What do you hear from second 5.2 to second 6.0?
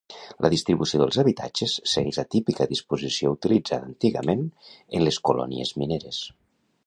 colònies